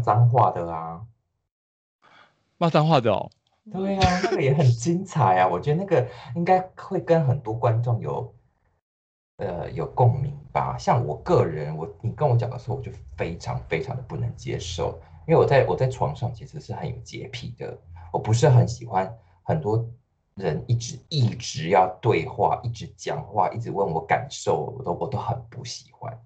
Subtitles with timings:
[0.00, 1.02] 脏话的啊？
[2.58, 3.30] 骂脏话的哦。
[3.70, 5.46] 对啊，那个也很精彩啊！
[5.52, 8.34] 我觉得那个应该会跟很多观众有
[9.36, 10.76] 呃有共鸣吧。
[10.78, 17.78] 像我个人，我你跟我讲的时候，我就非常非常的不能接受，因为我在我在床上其实是很有洁癖的，
[18.12, 19.86] 我不是很喜欢很多
[20.34, 26.18] 人一直一直要对话，一直讲话，一直问我感受，我都我都很不喜欢。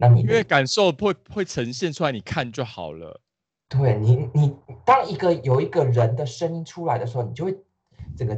[0.00, 3.20] 那你因为感受会会呈现出来，你看就好了。
[3.68, 7.56] 对你，你当一个有一个人的声音出来的时候，你就会
[8.16, 8.36] 整个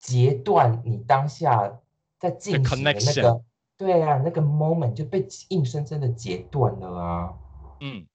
[0.00, 1.78] 截断你当下
[2.18, 3.42] 在进行的那个，
[3.76, 7.34] 对啊，那个 moment 就被硬生生的截断了啊。
[7.80, 8.06] 嗯，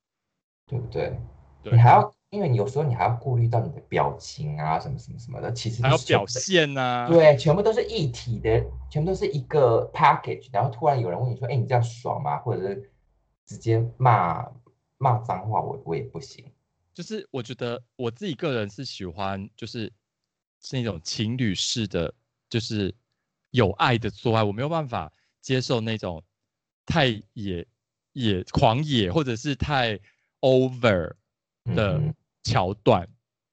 [0.66, 1.18] 对不对？
[1.64, 7.08] 你还要，因为你有时候你还要顾虑到你的表情啊，什么什么什么的，其实还要表现呐。
[7.10, 10.50] 对，全部都是一体的，全部都是一个 package。
[10.52, 12.92] 然后突然有人问你说：“哎，你这样爽吗？”或者是
[13.46, 14.46] 直接骂。
[15.02, 16.44] 骂脏话，我我也不行。
[16.94, 19.90] 就是我觉得我自己个人是喜欢，就是
[20.62, 22.14] 是那种情侣式的，
[22.50, 22.94] 就是
[23.52, 24.44] 有爱的做爱。
[24.44, 25.10] 我没有办法
[25.40, 26.22] 接受那种
[26.86, 27.66] 太野
[28.12, 29.98] 野狂野，或者是太
[30.42, 31.14] over
[31.64, 33.08] 的桥段。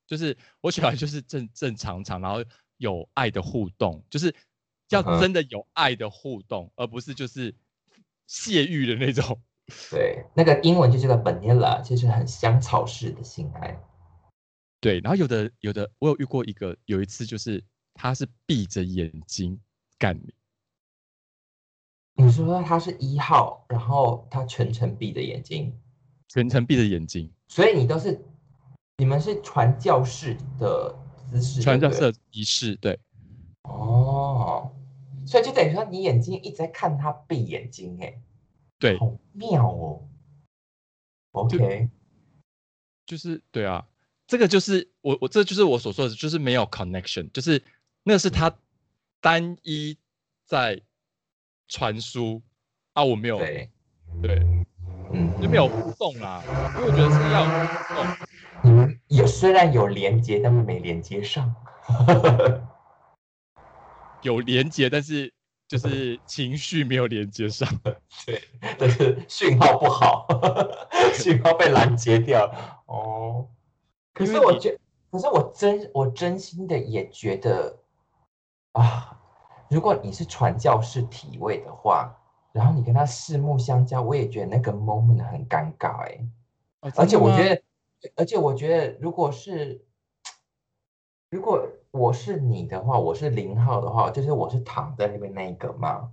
[0.06, 2.44] 就是我喜欢就是正正常常，然后
[2.76, 4.34] 有爱的互动，就是
[4.90, 7.54] 要真的有爱的互动，而不是就是
[8.26, 9.40] 泄欲的那种。
[9.90, 13.82] 对，那个英文就叫做 vanilla，就是很香草式的性爱。
[14.80, 19.60] 对，然后有的有的，我有遇过一个，有一次就是他是闭着眼睛
[19.98, 20.32] 干你。
[22.14, 25.76] 你说他是一号，然后他全程闭着眼睛，
[26.28, 28.24] 全程闭着眼睛，所以你都是
[28.98, 30.94] 你们是传教士的
[31.30, 32.98] 姿势，传教士仪式，对。
[33.64, 34.72] 哦，
[35.26, 38.18] 所以就等于说你眼睛一直在看他闭眼睛，哎。
[38.78, 40.08] 对，好妙哦。
[41.32, 41.90] OK，
[43.04, 43.86] 就是对啊，
[44.26, 47.62] 这个就是我我这就是我所说的，就是没有 connection，就是
[48.02, 48.54] 那是他
[49.20, 49.98] 单一
[50.46, 50.80] 在
[51.68, 52.40] 传输
[52.94, 53.70] 啊，我没有对，
[54.22, 54.38] 对，
[55.12, 56.42] 嗯，就没有互动啦，
[56.76, 58.25] 因为我觉得是要互动。
[58.66, 61.54] 你们也虽然有连接，但是没连接上，
[64.22, 65.32] 有连接，但是。
[65.68, 67.68] 就是情绪没有连接上，
[68.24, 68.40] 对，
[68.78, 70.24] 但是讯号不好，
[71.12, 72.48] 讯号被拦截掉。
[72.86, 73.48] 哦，
[74.14, 74.78] 可是我觉，
[75.10, 77.76] 可是我真我真心的也觉得
[78.74, 79.18] 啊，
[79.68, 82.16] 如果你是传教士体位的话，
[82.52, 86.24] 然后你跟他四目相交，我也觉得那个 moment 很尴尬哎。
[86.94, 87.60] 而且我觉得，
[88.14, 89.84] 而且我觉得，如果是
[91.30, 91.68] 如果。
[91.92, 96.10] 我是你的话，我是零号的话，就是我是躺在那边那一个嘛，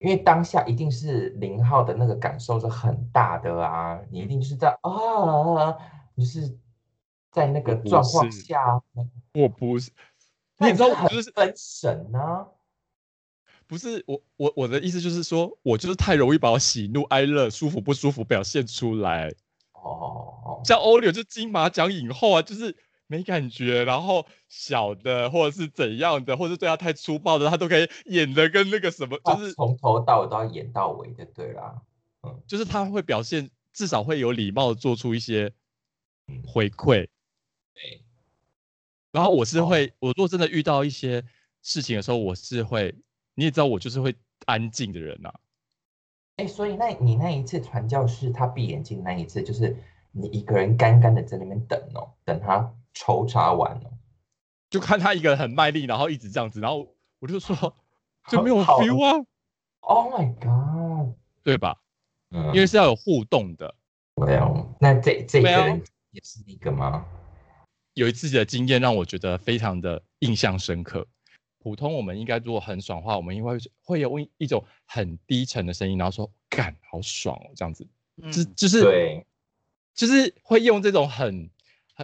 [0.00, 5.78] 因为当下一定是零号的那个感受是很大的啊，你一定是在啊，
[6.16, 6.58] 你是
[7.30, 8.82] 在那个状况下，
[9.34, 9.92] 我不是，
[10.58, 12.48] 你知道我就是分神呢，
[13.68, 19.32] 不是我我我的意思就是说我就是太容易把我喜怒哀乐、舒服不舒服表现出来，
[19.82, 22.76] 哦，像欧柳就金马奖影后啊，就是。
[23.08, 31.82] 没感觉，然后小的或者是怎样的，或者对他太粗暴的，他都可以演的跟那个什么，就是从头到尾都要演到尾的，对啦，
[32.22, 35.52] 嗯，就是他会表现，至少会有礼貌的做出一些
[36.46, 37.06] 回馈，
[37.74, 38.02] 对。
[39.10, 41.22] 然后我是会，我如果真的遇到一些
[41.60, 42.94] 事情的时候，我是会，
[43.34, 44.14] 你也知道，我就是会
[44.46, 45.30] 安静的人呐。
[46.42, 49.76] 哎，所以那你那一次传教士他闭眼睛那一次，就是
[50.10, 52.72] 你一个人干干的在那边等哦，等他。
[52.94, 53.90] 抽查完哦，
[54.68, 56.86] 就看他一个人很卖力，然后一直这样子，然后
[57.20, 57.56] 我就说
[58.28, 59.24] 就没有 feel 啊
[59.80, 61.78] ！Oh my god，对吧？
[62.32, 63.74] 嗯，因为是要有互动的。
[64.16, 67.06] 没有，那这这个人也是一个吗？
[67.94, 71.06] 有一次的经验让我觉得非常的印象深刻。
[71.62, 73.50] 普通我们应该如果很爽的话，我们应该
[73.82, 77.86] 会有一种很低沉的声音，然后说干好爽哦，这样子，
[78.32, 79.26] 就就是对，
[79.94, 81.48] 就是会用这种很。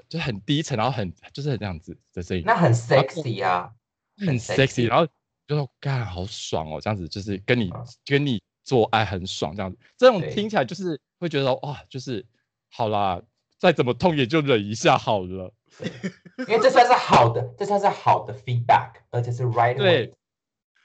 [0.09, 3.73] 就很低沉，然后很就是很这样子的声音，那很 sexy 啊，
[4.19, 5.05] 很 sexy，然后
[5.49, 7.73] 就说干好爽哦，这样子就是跟你
[8.05, 12.25] 跟你做爱很爽，这样子，这种听起来就是会觉得哇，就是
[12.71, 13.21] 好啦，
[13.59, 15.53] 再怎么痛也就忍一下好了，
[16.49, 20.15] 因为这算是好的，这算是好的 feedback，而且是 right 对，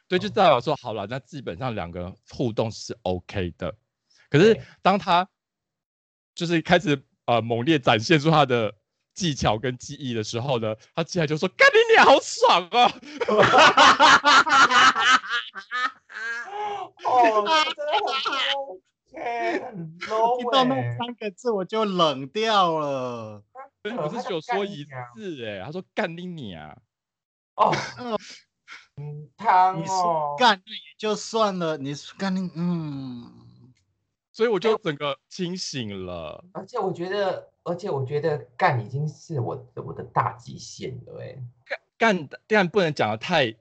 [0.08, 3.76] 对，就代表说好了，那基本上两个人互动是 OK 的，
[4.30, 5.28] 可是当他
[6.36, 8.74] 就是开始呃猛烈展现出他的。
[9.16, 12.92] 技巧跟技艺的时候呢，他进来就说：“干你娘好爽啊！”
[17.06, 17.46] 哦，
[17.76, 17.92] 真的
[19.14, 23.44] 很哎，很 low 听到那哎三个字我就冷掉了。
[23.90, 24.86] 你不是只有说一
[25.16, 26.78] 次哎，他说干你啊，
[27.56, 28.18] 哦 嗯，
[28.96, 33.30] 嗯，汤你哦说，干那也就算了，你说干你嗯，
[34.32, 36.44] 所以我就整个清醒了。
[36.54, 41.36] 而且我觉得，而且我觉得干已经是我的我的大极限了哎。
[41.98, 43.54] 干干但不能讲的太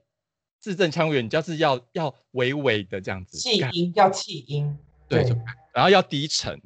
[0.59, 4.77] 字正腔圆，你就是要要微微的这样子，气音要气音，
[5.09, 5.35] 对，就
[5.73, 6.61] 然后要低沉，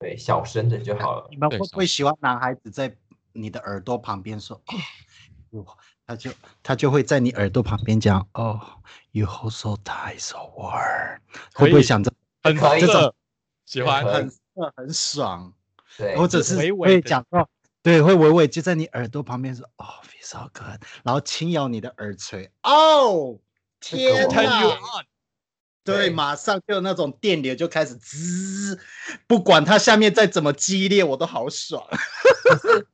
[0.00, 1.36] 对，小声的就好了你。
[1.36, 2.96] 们对会不会喜欢男孩子在
[3.32, 4.74] 你的耳朵旁边说哦，
[5.50, 5.66] 哟
[6.06, 6.30] 他就
[6.62, 8.58] 他就会在你耳朵旁边讲哦
[9.12, 11.18] ，you hold so tight so warm，
[11.54, 12.10] 会不会想着
[12.42, 13.14] 很可以色，
[13.66, 14.38] 喜欢很色
[14.74, 15.52] 很爽，
[15.98, 17.46] 对，或者是会地讲到
[17.82, 23.38] 对，会微微就在你耳朵旁边说哦，feel so good，然后轻咬你的耳垂，哦，
[23.78, 25.04] 这个天我 turn you 哪！
[25.96, 28.78] 对，马上就有那种电流就开始滋，
[29.26, 31.86] 不管它下面再怎么激烈，我都好爽。
[32.44, 32.86] 可是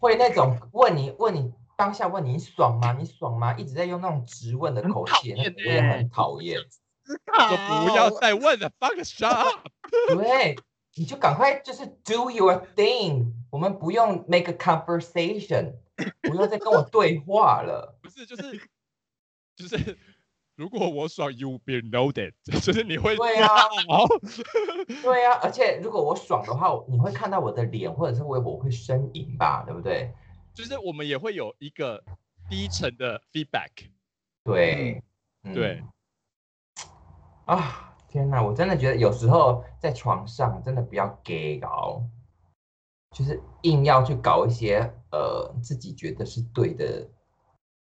[0.00, 2.92] 会那种问你问你当下问你你爽吗？
[2.92, 3.54] 你爽吗？
[3.54, 6.58] 一直在用那种直问的口气，我也欸很讨厌。
[7.06, 9.68] 就不要再问了，fuck shut up。
[10.08, 10.56] 对，
[10.94, 15.74] 你就赶快就是 do your thing，我们不用 make a conversation，
[16.22, 17.94] 不用再跟我对话了。
[18.00, 18.58] 不是，就是
[19.54, 19.98] 就是，
[20.56, 23.48] 如果我爽，you be noted， 就是你会对啊
[23.88, 24.06] 好，
[25.02, 30.12] 对啊，而且如果我爽的话，你会看到我的脸，或者是我我会呻吟吧，对不对？
[30.54, 32.02] 就是我们也会有一个
[32.48, 33.70] 低沉的 feedback。
[34.44, 35.02] 对，
[35.42, 35.82] 嗯对，
[37.46, 42.00] 啊，天哪，我真的觉得有时候在床上真的不要 gay 搞，
[43.10, 44.78] 就是硬要去搞一些
[45.10, 47.08] 呃自己觉得是对的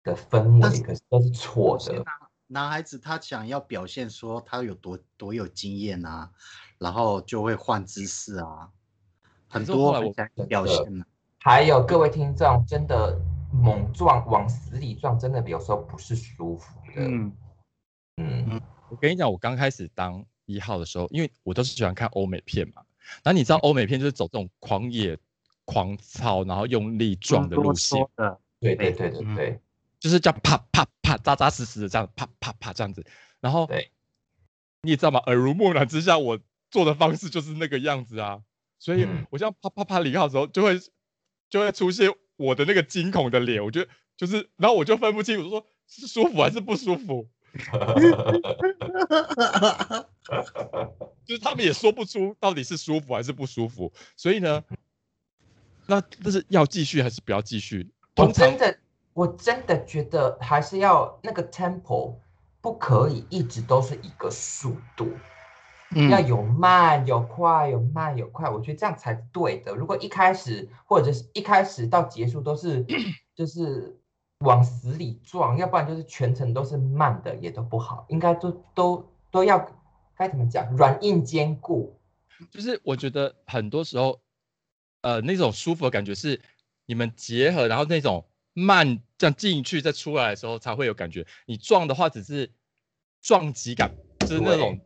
[0.02, 2.04] 的氛围，可是都是错的。
[2.48, 6.30] 男男孩子他想要表现说他有多多有经验啊，
[6.78, 8.68] 然后就会换姿势啊，
[9.48, 11.06] 很多很想表现啊。
[11.38, 13.18] 还有各位听众，真的
[13.52, 16.94] 猛撞往死里撞，真的有时候不是舒服的。
[16.96, 17.32] 嗯，
[18.16, 22.82] 嗯我跟你讲，我刚开始当一号的时候，因为我都是喜欢看欧美片嘛，
[23.22, 25.16] 然后你知道欧美片就是走这种狂野、
[25.64, 28.04] 狂操，然后用力撞的路线
[28.58, 29.60] 对对对对嗯对，
[30.00, 33.06] 就是叫啪啪啪、扎扎实实的这样啪啪啪这样子。
[33.40, 33.92] 然后对
[34.82, 35.20] 你也知道吗？
[35.26, 38.42] 耳濡目染之下，我做的方式就是那个样子啊。
[38.80, 40.80] 所以嗯我这样啪啪啪离开的时候，就会
[41.48, 43.64] 就会出现我的那个惊恐的脸。
[43.64, 47.28] 我觉得就是，然后我就分不清，我就说是舒服还是不舒服。
[51.24, 54.62] 就是他们也说不出到底是舒服还是不舒服，所以呢，
[55.86, 57.90] 那这是要继续还是不要继续？
[58.16, 58.78] 我通常真的
[59.16, 62.16] 我真的觉得还是要那个 tempo
[62.60, 65.08] 不可以一直都是一个速度。
[65.94, 69.74] 嗯要有慢有快，有慢有快，我觉得这样才对的。
[69.74, 72.84] 如果一开始或者是一开始到结束都是
[73.34, 73.98] 就是
[74.40, 78.04] 往死里撞，要不然就是全程都是慢的，也都不好。
[78.08, 79.66] 应该都都都要
[80.14, 81.98] 该怎么讲，软硬兼顾。
[82.50, 84.20] 就是我觉得很多时候，
[85.00, 86.38] 呃，那种舒服的感觉是
[86.84, 88.26] 你们结合，然后那种
[88.58, 91.26] 慢这样进去再出来的时候才会有感觉。
[91.44, 92.50] 你撞的话只是
[93.20, 94.80] 撞击感，就是那种，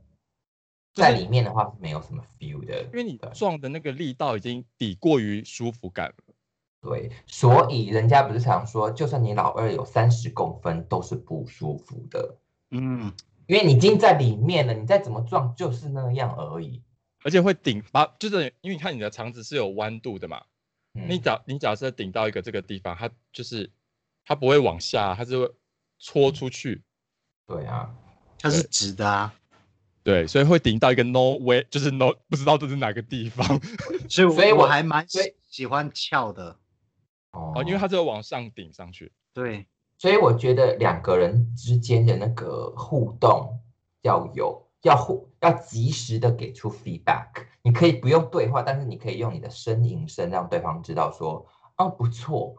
[0.92, 6.34] 就是在里面的话是没有什么 feel 的，因为你撞的那个力道已经抵过于舒服感了。
[6.82, 12.38] 对，所以人家不是常说，就算你老二有三十公分，都是不舒服的，
[12.70, 13.12] 嗯，
[13.46, 16.82] 因为你已经在里面了，你再怎么撞就是那样而已。
[17.22, 20.42] 而且会顶把，就是因为你看你的肠子是有弯度的嘛，
[20.92, 23.70] 你嗯，假你假设顶到一个这个地方，它就是
[24.24, 25.54] 它不会往下，它是会
[25.98, 26.82] 戳出去，
[27.46, 27.94] 对啊。
[28.42, 29.34] 它是直的啊，
[30.02, 33.46] 对，所以会顶到一个 no way，就是 no 不知道这是哪个地方
[34.08, 36.56] 所以所以我我还蛮喜喜欢翘的，
[37.32, 37.52] 哦。
[37.54, 39.12] 哦，因为它是会往上顶上去。
[39.34, 39.66] 对，
[39.98, 43.60] 所以我觉得两个人之间的那个互动
[44.00, 47.46] 要有，要互要及时的给出 feedback。
[47.62, 51.46] 你可以不用对话，但是你可以用你的呻吟声让对方知道说，
[51.76, 52.56] 哦不错，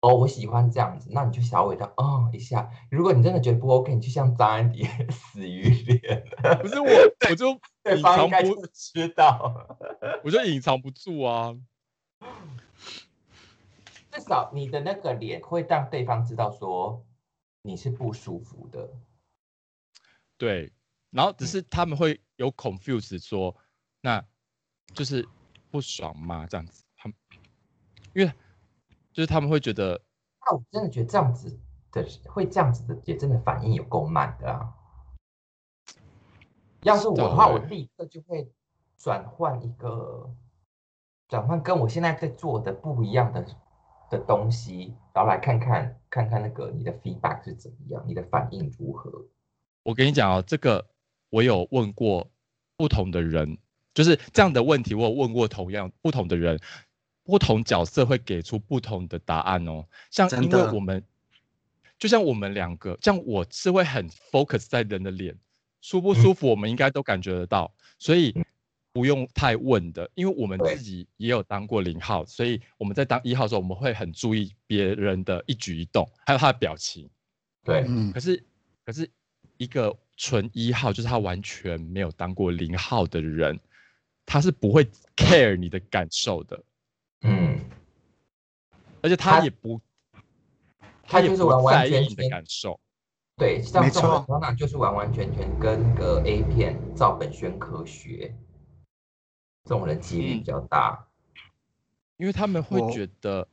[0.00, 2.70] 哦我喜欢这样子，那你就小尾的哦一下。
[2.90, 6.24] 如果你真的觉得不 OK，你就像张安迪死鱼脸，
[6.62, 6.88] 不是我，
[7.28, 9.68] 我就对隐藏方应该就不，知道。
[10.24, 11.54] 我就隐藏不住啊。
[14.10, 17.04] 至少你的那个脸会让对方知道说
[17.62, 18.90] 你是不舒服的。
[20.36, 20.72] 对，
[21.10, 23.54] 然后只嗯是他们会有 confuse 说，
[24.00, 24.24] 那
[24.94, 25.26] 就是
[25.70, 26.46] 不爽吗？
[26.48, 27.16] 这样子，他们
[28.14, 28.32] 因为
[29.12, 30.00] 就是他们会觉得，
[30.46, 31.58] 那我真的觉得这样子
[31.92, 34.74] 的会这样子的，也真的反应有够慢的啊。
[36.82, 38.50] 要是我的话，我立刻就会
[38.96, 40.34] 转换一个
[41.28, 43.44] 转换跟我现在在做的不一样的
[44.10, 49.26] 的东西，然后来看看看看那个你的 feedback 是怎么样，你的反应如何？
[49.82, 50.89] 我跟你讲哦，这个
[51.30, 52.30] 我有问过
[52.76, 53.56] 不同的人，
[53.94, 56.58] 就是这样的问题，我有问过同样不同的人，
[57.24, 59.86] 不同角色会给出不同的答案哦。
[60.10, 61.02] 像因为我们，
[61.98, 65.36] 就像我们两个，像我是会很 focus 在人的脸
[65.80, 68.34] 舒不舒服，我们应该都感觉得到，所以
[68.92, 77.08] 不用太问的，因为我们自己也有当过零号，所以我们在当一号的时候，我们会很注意别人的一举一动，还有他的表情。
[77.62, 78.10] 对，嗯。
[78.12, 78.42] 可，是，
[78.84, 79.08] 可是
[79.58, 83.58] 一个纯一号，就是他完全没有当过零号的人，
[84.26, 84.84] 他是不会
[85.16, 86.62] care 你的感受的，
[87.22, 87.58] 嗯，
[89.00, 89.80] 而且他他也不，
[91.02, 92.78] 他也不就是完完在意你的全全感受。
[93.38, 98.36] 对，像没这种人错就是完完全全跟那个 A 片照本宣科学，
[99.64, 101.08] 这种人几率比嗯较大。
[102.18, 103.48] 因为他们会我觉得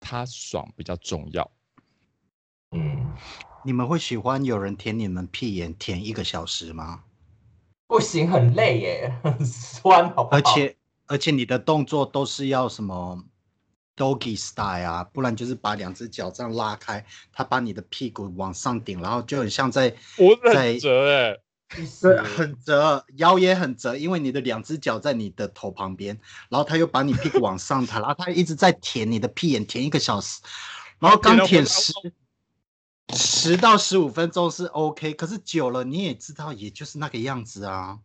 [0.00, 1.50] 他爽比较重要。
[2.70, 3.14] 嗯，
[3.64, 7.04] 你们会喜欢有人舔你们屁眼舔一个小时吗？
[7.86, 10.36] 不行，很累耶，很 酸，好不好？
[10.36, 13.24] 而且而且你的动作都是要什么
[13.96, 21.38] doggy style 啊，不然就是把两只脚这样拉开，他把你的屁股往上顶，然后就很像在我在折哎，
[22.22, 26.18] 很折，腰也很折，因为你的两只脚在你的头旁边，
[26.50, 30.40] 然后他又把你屁股往上抬，然后他一直在舔你的屁眼，舔一个小时，
[30.98, 31.92] 然后刚舔到不舔十
[33.12, 37.98] 十到十五分钟是 OK，可是久了你也知道，也就是那个样子啊，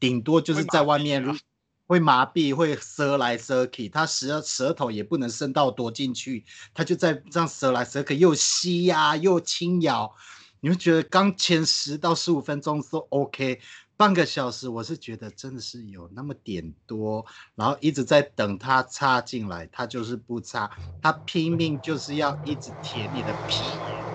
[0.00, 1.38] 顶多就是在外面
[1.86, 6.44] 会麻痹啊会舌来舌去，他舌舌头也不能伸到多进去，
[6.74, 10.12] 他就在这样舌来舌去，又吸呀、又轻咬，
[10.60, 13.60] 你会觉得刚前十到十五分钟都 OK，
[13.96, 20.68] 半个小时我是觉得真的是有那么点多，然后一直在等他插进来，他就是不插，
[21.00, 24.05] 他拼命就是要一直舔你的屁眼，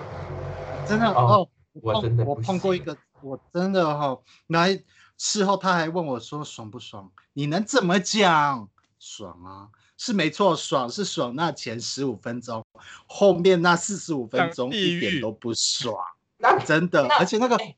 [0.86, 4.82] 真的哦哦，我碰我真的我碰过一个，我真的哈、哦，来
[5.16, 7.10] 事后他还问我说爽不爽？
[7.32, 8.68] 你能怎么讲？
[8.98, 12.64] 爽啊，是没错，爽是爽那前十五分钟，
[13.06, 15.96] 后面那四十五分钟一点都不爽，
[16.38, 17.74] 那真的，那而且那个哎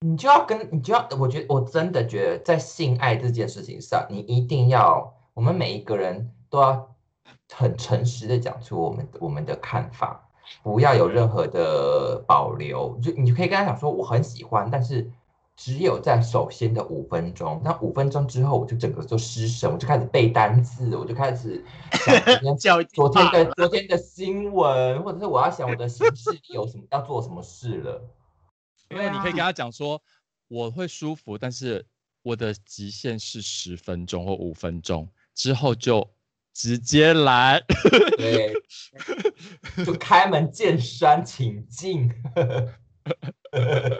[0.00, 6.96] 你就要跟你就要，我觉得我真的觉得在性爱这件事情上，你一定要，我们每一个人都要
[7.52, 10.29] 很诚实的讲出我们我们的看法，
[10.62, 12.98] 不要有任何的保留。
[13.02, 15.10] 就你可以跟他讲说我很喜欢，但是
[15.56, 28.02] 只有在首先的五分钟，那五分钟之后我就整个就失神，我就开始背单词，我就开始想昨天 叫昨天的昨天的新闻，或者是我要想我的行事历有什么要做什么事了。
[28.90, 30.00] 因为你可以跟他讲说，
[30.48, 31.84] 我会舒服，但是
[32.22, 36.10] 我的极限是十分钟或五分钟，之后就
[36.60, 37.58] 直接来。
[38.18, 38.52] 对，
[39.82, 42.06] 就开门见山，请进，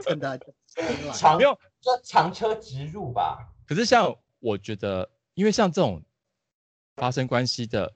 [0.05, 3.49] 真的真的长没有就长车直入吧。
[3.67, 6.03] 可是像我觉得，因为像这种
[6.97, 7.95] 发生关系的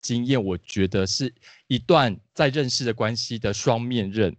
[0.00, 1.34] 经验，我觉得是
[1.66, 4.36] 一段在认识的关系的双面刃。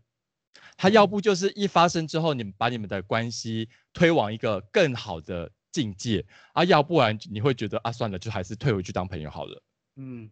[0.78, 9.62] 他要不就是一发生之后，你们把你们的关系推往一个更好的境界啊，要不然你会觉得啊，算了，就还是退回去当朋友好了。
[9.98, 10.32] 嗯，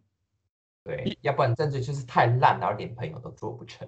[0.82, 3.86] 对，要不然真的就是太烂，然后连朋友都做不成。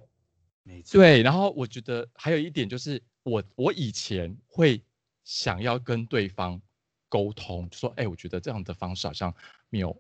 [0.64, 4.82] 没错，对，然后我觉得还有一点就是，我我以前会
[5.25, 6.60] 想要跟对方
[7.08, 9.34] 沟通，就说，哎，我觉得这样的方式好像
[9.70, 9.98] 没有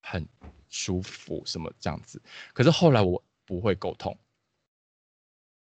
[0.00, 0.26] 很
[0.70, 2.22] 舒服，什么这样子。
[2.54, 4.16] 可是后来我不会沟通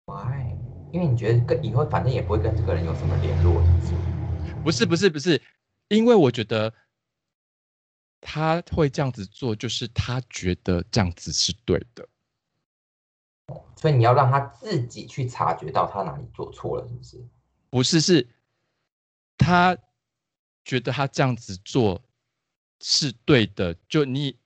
[0.07, 0.57] ，Why？
[0.91, 4.10] 因为你觉得跟以后反正也不会跟这个人有什么联络，是不是？
[4.63, 5.41] 不是不是不是，
[5.87, 6.73] 因为我觉得
[8.19, 12.07] 他会这样子做，就是他觉得这样子是对的。
[13.75, 17.29] 所以你要让他自己去察觉到他哪里做错了，是不是？
[17.69, 18.29] 不是，是
[19.37, 19.77] 他
[20.63, 22.01] 觉得他这样子做
[22.79, 23.73] 是对的。
[23.89, 24.37] 就你，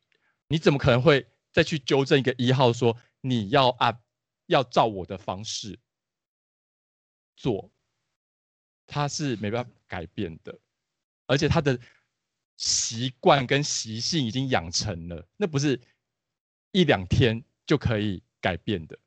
[0.48, 4.02] 你怎么可能会再去纠正一个一号说你要按
[4.46, 5.78] 要照我的方式
[7.36, 7.70] 做？
[8.88, 10.58] 他是没办法改变的，
[11.27, 11.77] 而且他的
[12.58, 15.80] 习惯跟习性已经养成了，那不是
[16.72, 18.98] 一两天就可以改变的。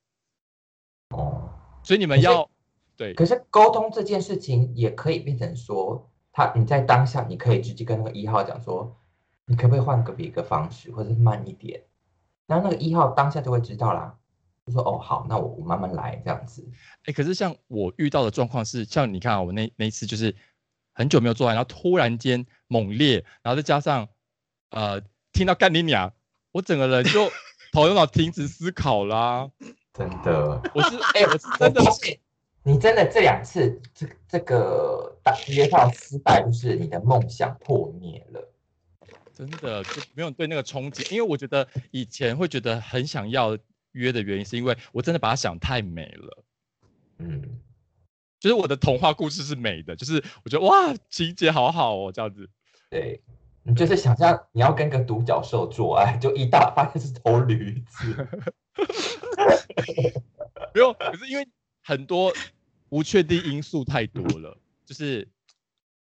[1.10, 1.48] 哦，
[1.82, 2.50] 所以你们要
[2.96, 9.00] 对可是沟通这件事情也可以变成说，他你在当下你可以直接跟那个一号讲说，
[9.46, 11.82] 你可不可以换个别个方式，或者是慢一点，
[12.46, 14.17] 然后那个一号当下就会知道啦，
[14.68, 16.68] 就说哦好，那我我慢慢来这样子。
[17.06, 20.34] 哎、可是像我遇到的状况是，像你看啊，我那那一次就是
[20.92, 24.08] 很久没有做完，然后突然间猛烈，然后再加上
[24.70, 25.00] 呃
[25.32, 26.12] 听到干你娘，
[26.52, 27.30] 我整个人就
[27.72, 29.50] 头脑停止思考啦。
[29.94, 32.18] 真的，我是哎、我是真的我发现
[32.62, 38.52] 你真的这两次这这个打约炮失败，就是你的梦想破灭了。
[39.34, 43.56] 真的就没有对那个憧憬，因为我觉得以前会觉得很想要
[43.92, 46.44] 约的原因，是因为我真的把它想太美了。
[47.18, 47.60] 嗯，
[48.38, 52.48] 就是我的童话故事是美的，就是我觉得哇情节好好哦，这样子。
[52.90, 53.20] 对，
[53.62, 58.28] 你就是想象你要跟个独角兽做爱，就一大发现是头驴子。
[60.74, 61.46] 没有，可是因为
[61.82, 62.32] 很多
[62.88, 65.28] 不确定因素太多了，就是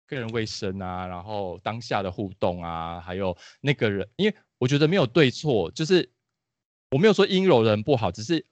[0.08, 6.10] 个人卫生啊，然后当下的互动啊，还有那个人，因为我觉得没有对错，就是
[6.92, 8.46] 我没有说阴柔人不好，只是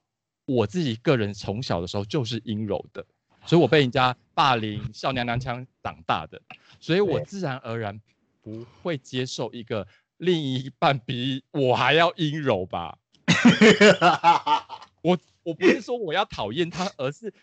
[0.46, 3.06] 我自己个人从小的时候就是阴柔的，
[3.46, 6.42] 所以我被人家霸凌、笑娘娘腔长大的，
[6.80, 8.00] 所以我自然而然
[8.42, 12.98] 不会接受一个另一半比我还要阴柔吧。
[15.04, 17.34] 我我不是说我要讨厌他，而是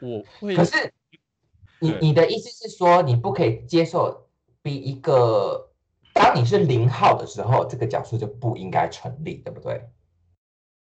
[0.00, 0.94] 我会可是
[1.78, 4.26] 你你的意思是说，你不可以接受
[4.62, 5.70] 比一个
[6.14, 9.86] 当你是零号的时候，这个角色就不应该成立，对不对？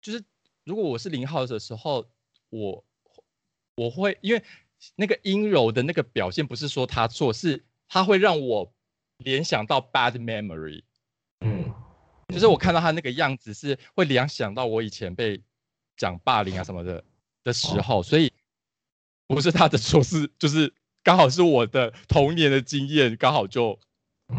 [0.00, 0.24] 就是
[0.64, 2.06] 如果我是零号的时候，
[2.48, 2.84] 我
[3.74, 4.42] 我会因为
[4.96, 8.72] 那个阴柔的那个表现，不是说他错，是他会让我
[9.18, 10.82] 联想到 bad memory，
[11.40, 11.72] 嗯，
[12.28, 15.42] 就是我看到他那个样子是会联想到我以前被
[15.96, 17.04] 讲霸凌啊什么的
[17.44, 18.32] 的时候，所以
[19.26, 23.78] 不是他的错，是就是刚好是我的童年的经验，刚好就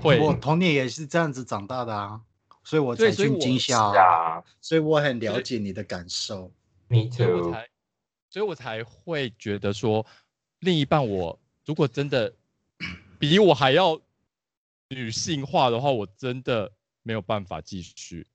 [0.01, 2.21] 会我童年也是这样子长大的啊，
[2.63, 6.51] 所以我才去对所以我是惊吓啊，啊所以我很了解你的感受。
[6.87, 7.51] ，me 所以我 too。
[7.51, 7.69] 才，
[8.29, 10.05] 所以我才会觉得说，
[10.59, 12.33] 另一半我如果真的
[13.19, 13.99] 比我还要
[14.89, 16.71] 女性化的话，我真的
[17.03, 18.25] 没有办法继续。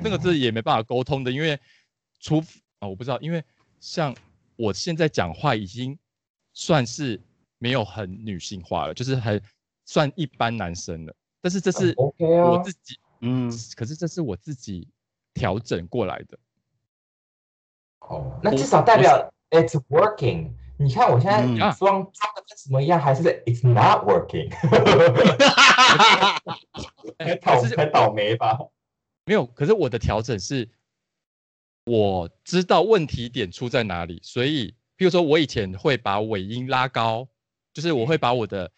[0.00, 1.58] 那个字也没办法沟通的，因为
[2.20, 2.38] 除
[2.78, 3.42] 啊我不知道，因为
[3.80, 4.14] 像
[4.56, 5.98] 我现在讲话已经
[6.52, 7.20] 算是
[7.58, 9.42] 没有很女性化了，就是很
[9.84, 11.14] 算一般男生了。
[11.40, 14.88] 但是这是我自己，嗯，可是这是我自己
[15.34, 16.38] 调整过来的。
[18.00, 20.50] 哦，那至少代表 it's working。
[20.78, 24.50] 你看我现在装装的跟什么一样，还是 it's not working，
[27.18, 28.58] 哎 很倒可是很倒霉吧？
[29.26, 30.66] 没有，可是我的调整是，
[31.84, 37.28] 我知道问题点出在哪里，所以，譬如说我以前会把尾音拉高，
[37.74, 38.72] 就是我会把我的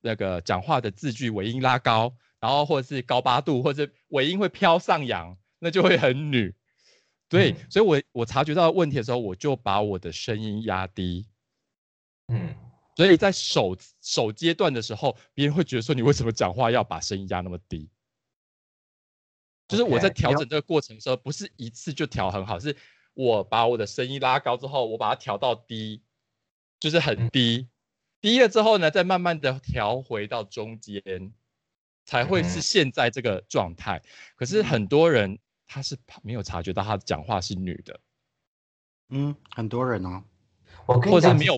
[0.00, 2.12] 那个讲话的字句尾音拉高，
[2.44, 6.54] 然后或者是高八度，或者是尾音会飘上扬，那就会很女。
[7.26, 11.26] 对，嗯所以我我察觉到问题的时候，我就把我的声音压低。
[12.28, 12.54] 嗯，
[12.96, 17.88] 所以在首首阶段的时候，别人会觉得说你为什么讲话要把声音压那么低？
[19.66, 22.76] 就是我在调整这个过程的时候，不是一次就调很好，是
[23.14, 26.02] 我把我的声音拉高之后，我把它调到低，
[26.78, 27.68] 就是很嗯低，
[28.20, 31.32] 低了之后呢，再慢慢的调回到中间，
[32.04, 32.62] 才会是嗯。
[32.62, 34.02] 现在这个状态。
[34.36, 38.00] 可是很多人他是没有察觉到他讲话是女的，
[39.10, 40.22] 嗯，很多人哦，
[40.86, 41.56] 我跟你讲，没有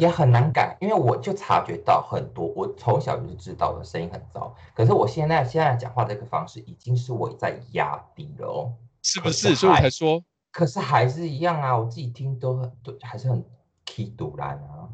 [0.00, 9.54] 也很难改，因为我就察觉到很多，我从小就知道我的声音很糟，可是我现在现在讲话这个方式已经是我在压低了哦，是是不是？
[9.54, 13.44] 所以我才说，可是还是一样啊，我自己听都很都还是很
[13.84, 14.88] key 堵烂啊，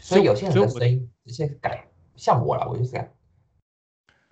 [0.00, 3.12] 所所以以有些人的声音这些改，像我啦，我就是改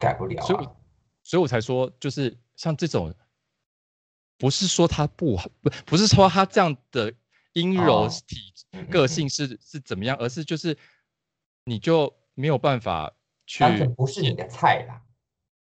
[0.01, 0.77] 改不了啊所以我，
[1.23, 3.15] 所以我才说，就是像这种，
[4.39, 7.13] 不是说他不好，不不是说他这样的
[7.53, 8.37] 阴柔哦体、
[8.73, 10.77] 嗯嗯个嗯性是是怎么样，而是就是
[11.65, 13.13] 你就没有办法
[13.47, 13.65] 去
[13.97, 15.03] 不是你的菜啦。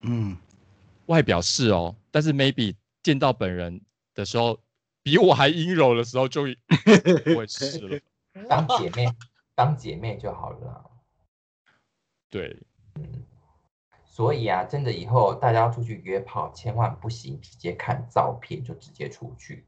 [0.01, 0.37] 嗯，
[1.07, 3.81] 外表是哦，但是 maybe 见到本人
[4.13, 4.59] 的时候，
[5.01, 6.49] 比我还阴柔的时候就不
[7.37, 7.99] 会是了。
[8.47, 9.07] 当姐妹，
[9.55, 10.85] 当姐妹就好了啊。
[12.29, 12.61] 对，
[14.13, 19.65] 所以啊，真的以后大家要出去约炮，千万不行直接看照片就直接出去，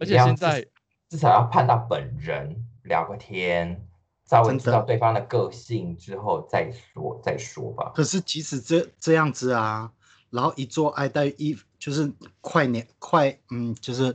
[0.00, 0.66] 而且现在
[1.08, 3.86] 至少要看到本人，聊个天，
[4.28, 7.92] 稍微真知道对方的个性之后再说再说吧。
[7.94, 9.92] 可是即使这这样子啊，
[10.28, 14.12] 然后一做爱在一就是快年快嗯，就是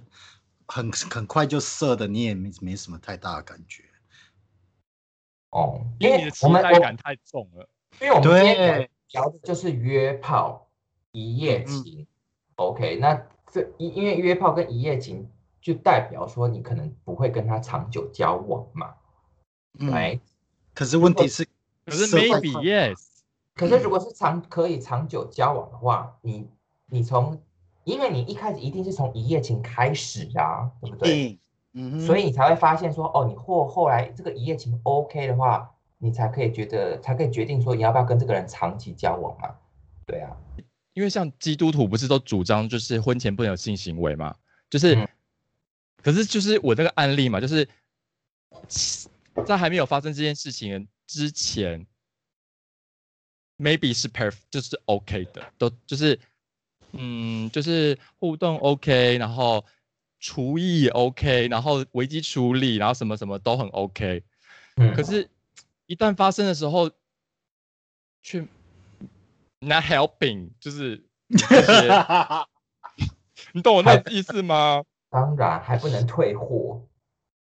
[0.68, 3.86] 很很快就射的，你也没没什么太大的感觉。
[5.52, 6.46] 哦，因因为你的期
[6.82, 7.70] 感太重了。
[8.02, 10.68] 因为我们今天对聊的就是约炮
[11.12, 12.06] 一夜情。
[12.56, 13.16] OK，那
[13.52, 15.30] 这因因为约炮跟一夜情
[15.62, 18.94] 就代表说你可能不会跟他长久交往嘛，
[19.80, 20.20] 嗯，哎、
[20.74, 21.48] 可是问题是，
[21.86, 22.96] 可是 maybe yes，
[23.56, 26.48] 可是如果是长可以长久交往的话，你
[26.88, 27.42] 你从，
[27.84, 31.40] 因为你一开始一定是从一夜情开始啊，对不对？
[31.74, 39.54] 嗯嗯，所以你才会发现说，哦，你或后来这个一夜情 OK 的话，你才可以觉得才可以决定说你要不要跟这个人长期交往嘛？
[40.06, 40.36] 对啊，
[40.94, 44.36] 因为像基督徒不是都主张就是婚前不能有性行为嘛，
[44.70, 45.08] 就是，嗯
[46.02, 47.68] 可是就是我这个案例嘛，就是
[49.46, 51.86] 在还没有发生这件事情之前
[53.58, 56.18] ，maybe 是 perf 就是 OK 的，都就是
[56.94, 59.64] 嗯就是互动 OK，然后
[60.22, 64.24] 厨艺也 OK，然后危机处理，然后什么什么都很 OK，
[64.78, 65.30] 嗯，可是，
[65.90, 66.92] 一旦发生的时候，
[68.22, 68.48] 却
[69.60, 71.04] not helping，就是
[73.54, 74.84] 你懂我那意思吗？
[75.10, 76.80] 当然还不能退货，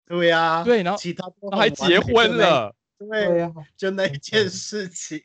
[0.08, 5.22] 对呀，对然后其他都然后还结婚，了，对，呀，就那一件事情，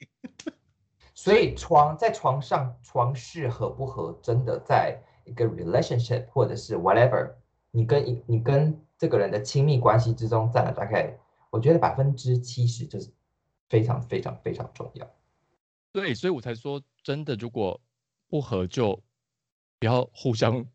[1.16, 7.32] 所以床在床上床事合不合，真的在一个 relationship 或者是 whatever，
[7.70, 11.18] 你跟一你跟这个人的亲密关系之中占了大概，
[11.54, 13.08] 我觉得百分之七十就是
[13.68, 15.08] 非常非常非常重要。
[15.92, 17.80] 对，所以我才说，真的，如果
[18.28, 19.00] 不合就
[19.78, 20.66] 不要互相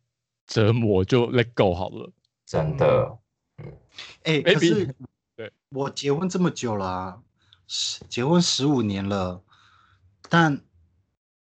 [0.48, 2.10] 折磨，就 let go 好了。
[2.46, 3.20] 真的，
[3.58, 3.78] 嗯
[4.24, 4.96] 哎，可是
[5.36, 7.24] 对我结婚这么久了啊，
[7.68, 9.44] 十结婚十五年了，
[10.30, 10.62] 但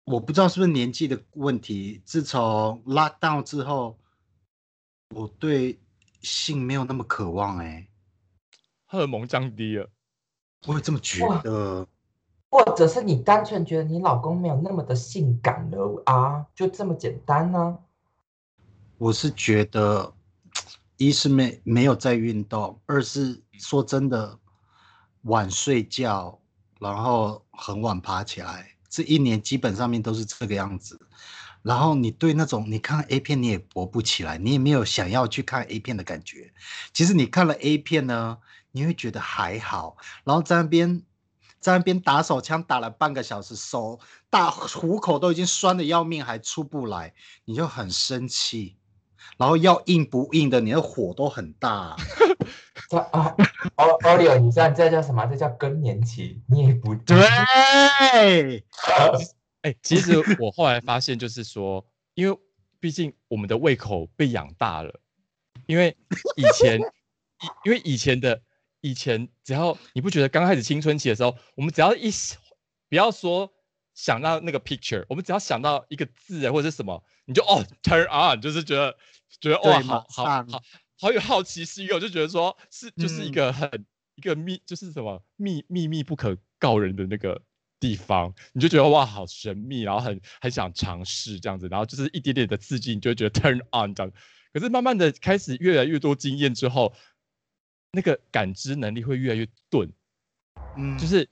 [0.03, 2.01] 我不知道是不是年纪的问题。
[2.03, 3.97] 自从 lockdown 之后，
[5.15, 5.79] 我对
[6.21, 7.88] 性没有那么渴望、哎，
[8.91, 9.87] 荷尔蒙降低了，
[10.65, 11.87] 我有这么觉得。
[12.49, 17.77] 或者是你单纯觉得你老公没有那么的性感了啊，就这么简单呢、
[18.97, 20.11] 我是觉得，
[20.97, 24.39] 一是没没有在运动，二是说真的，
[25.21, 26.39] 晚睡觉，
[26.79, 30.99] 然后很晚爬起来，这一年基本上面都是这个样子。
[31.61, 36.51] 然后你对那种你看 A 片你也勃不起来，你也没有想要去看 A 片的感觉。
[36.93, 38.39] 其实你看了 A 片呢，
[38.71, 41.03] 你会觉得还好，然后在那边
[41.59, 47.13] 在那边打手枪打了半个小时，手大虎口都已经酸的要命，还出不来，
[47.45, 48.77] 你就很生气。
[49.37, 51.95] 然后要硬不硬的，你的火都很大。
[52.89, 53.35] 这啊，
[53.75, 55.25] 奥奥利奥，你知道这叫什么？
[55.27, 57.15] 这叫更年期，你也不对，
[59.61, 62.39] 哎、其实我后来发现，就是说，因为
[62.79, 64.99] 毕竟我们的胃口被养大了，
[65.67, 65.95] 因为
[66.35, 66.79] 以前，
[67.63, 68.41] 因为以前的
[68.81, 72.09] 以前，只要你不觉得刚开始青春期的时候，我们只要一
[72.89, 73.51] 不要说
[73.93, 78.95] 想到那个 picture，我们只要想到一个字或者是什么，你就哦 turn on，就是觉得
[79.41, 80.61] 觉得哇，对好好好
[80.99, 87.41] 好有好奇心哦，就觉得说是就是一嗯个很、一个秘就是什么秘秘密不可告人的那个
[87.79, 94.11] 地方，你就觉得哇好神秘，然后很很想尝试这样子，然后就是一点点的刺激，你就会觉得 turn on 这样。
[94.51, 96.93] 可是慢慢的开始越来越多经验之后，
[97.91, 99.91] 那个感知能力会越来越钝，
[100.77, 101.27] 嗯，就是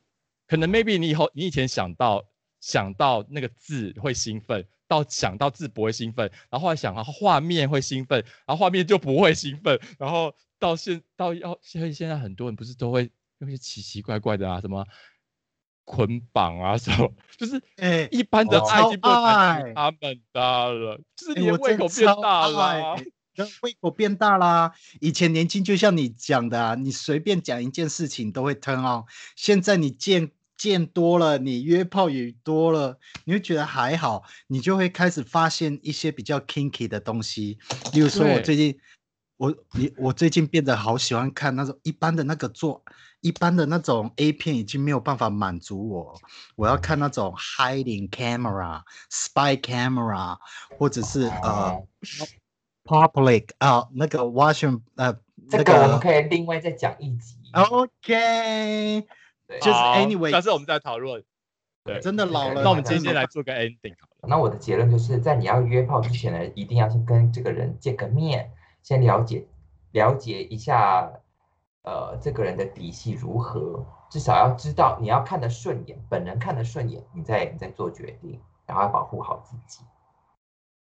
[0.48, 2.24] 可能 maybe 你以后你以前想到
[2.60, 14.84] 想到那个字会兴奋，到想到字不会兴奋，然后后来想到画面会兴奋，然后画面就不会兴奋，然后到现到要现在现在很多人不是都会用一些奇奇怪怪的啊什么
[15.86, 22.98] 捆绑啊什么，就是哎一般的哦爱已经不能满足他们的了，就是你的胃口变大了
[23.62, 24.74] 胃口变大啦。
[25.00, 29.06] 以前年轻就像你讲的、啊，你随便讲一件事情都会 turn on。
[29.36, 37.60] 现在你见见多了，你约炮也多了，你会觉得还好，你就会开始发现一些比较 kinky 的东西。
[37.94, 38.80] 例如说，我最近
[39.38, 42.84] 我你我最近变得好喜欢看那种一般的那个做
[43.22, 46.20] 一般的那种 A 片，已经没有办法满足我，
[46.56, 50.38] 我要看那种 hiding camera、spy camera，
[50.78, 51.84] 或者是呃。
[52.88, 55.18] 哦 public 啊，那个 Washington 呃，
[55.50, 57.38] 这个我们可以另外再讲一集。
[57.54, 59.08] OK，
[59.48, 61.24] 对就是好 anyway 下次我们在讨论。
[61.84, 62.64] 对，真的老了。
[62.64, 64.28] 那我们今天来做个 ending 好了。
[64.28, 68.52] 那我的结论就是在你要约炮之前呢，一定要先跟这个人见个面，
[68.84, 69.48] 先了解
[69.92, 71.10] 了解一下，
[71.84, 79.80] 呃，这个人的底细如何，至少要知道你要看得顺眼，本人看得顺眼，你再你再做决定，然后要保护好自己。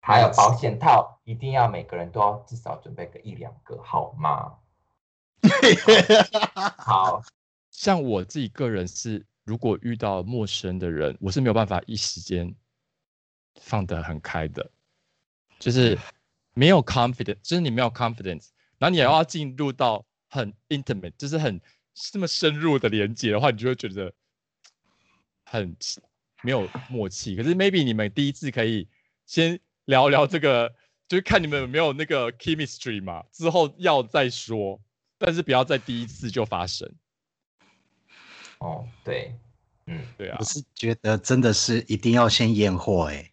[0.07, 4.55] 还有保险套，一定要每个人都要至少准备个一两个，好吗？
[6.79, 7.21] 好，
[7.71, 12.55] 像我自己个人是，如果遇到陌生的人，我是没有办法一时间
[13.59, 14.71] 放得很开的，
[15.59, 15.99] 就是
[16.53, 21.59] 没有 confidence，就是你没有 confidence，然后你也要进入到很 intimate，就是很
[21.93, 24.13] 这么深入的连接的话，你就会觉得
[25.43, 25.75] 很
[26.43, 27.35] 没有默契。
[27.35, 28.87] 可是 maybe 你们第一次可以
[29.25, 30.73] 先聊聊这个，
[31.07, 34.79] 就是看你们有没有那个 chemistry 嘛，之后要再说，
[35.17, 36.89] 但是不要在第一次就发生。
[38.59, 39.33] 哦，对，
[39.85, 40.37] 嗯，对啊。
[40.39, 43.31] 我，是觉得真的是一定要先验货哎，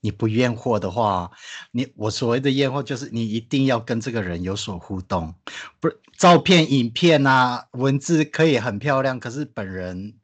[0.00, 1.30] 你不验货的话，
[1.70, 5.34] 你我所谓的验货就是你一定要跟这个人有所互动，
[5.80, 10.14] 不是照片、影片啊，文字可以很漂亮，可是本人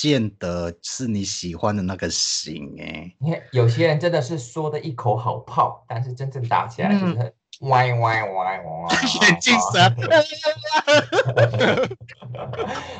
[0.00, 3.14] 见得是你喜欢的那个型哎。
[3.18, 8.88] 你看有些人真的是说的一口好炮，但是真正打起来就是歪歪歪歪，
[9.20, 9.94] 眼镜蛇，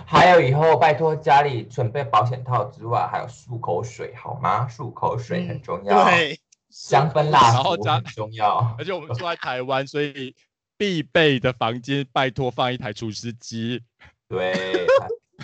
[0.05, 4.69] 还有以后拜托家里准备保险套之外，还有漱口水好吗？
[4.69, 8.77] 漱口水很重要，对，香氛蜡烛很重要。
[8.79, 10.37] 而且我们住在台湾，所以
[10.77, 13.83] 必备的房间拜托放一台除湿机。
[14.29, 14.87] 对，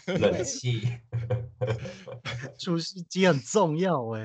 [0.18, 0.98] 冷气。
[2.58, 4.22] 除湿机很重要哎。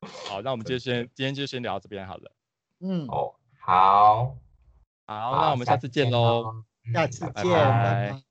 [0.00, 2.32] 好，那我们就先今天就先聊到这边好了。
[2.80, 4.36] 嗯，哦，好，
[5.06, 6.44] 好，那我们下次见喽。
[6.52, 8.22] 嗯下次拜见，拜拜拜。